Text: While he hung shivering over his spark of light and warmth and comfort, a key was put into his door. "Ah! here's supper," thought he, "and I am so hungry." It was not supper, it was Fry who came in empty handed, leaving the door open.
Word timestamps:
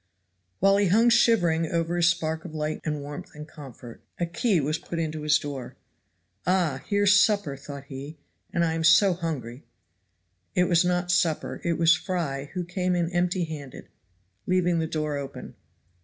While 0.59 0.77
he 0.77 0.87
hung 0.87 1.09
shivering 1.09 1.67
over 1.71 1.95
his 1.95 2.07
spark 2.09 2.43
of 2.43 2.55
light 2.55 2.81
and 2.83 3.01
warmth 3.01 3.35
and 3.35 3.47
comfort, 3.47 4.01
a 4.19 4.25
key 4.25 4.59
was 4.59 4.79
put 4.79 4.97
into 4.97 5.21
his 5.21 5.37
door. 5.37 5.75
"Ah! 6.47 6.83
here's 6.87 7.19
supper," 7.23 7.55
thought 7.55 7.83
he, 7.83 8.17
"and 8.51 8.65
I 8.65 8.73
am 8.73 8.83
so 8.83 9.13
hungry." 9.13 9.63
It 10.55 10.63
was 10.63 10.83
not 10.83 11.11
supper, 11.11 11.61
it 11.63 11.73
was 11.73 11.93
Fry 11.95 12.45
who 12.55 12.63
came 12.63 12.95
in 12.95 13.11
empty 13.11 13.43
handed, 13.43 13.89
leaving 14.47 14.79
the 14.79 14.87
door 14.87 15.17
open. 15.17 15.53